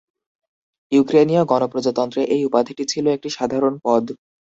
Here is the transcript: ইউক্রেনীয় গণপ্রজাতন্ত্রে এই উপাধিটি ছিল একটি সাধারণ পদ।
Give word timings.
ইউক্রেনীয় 0.91 1.43
গণপ্রজাতন্ত্রে 1.51 2.21
এই 2.35 2.41
উপাধিটি 2.45 2.83
ছিল 2.85 3.05
একটি 3.11 3.29
সাধারণ 3.37 3.73
পদ। 3.85 4.03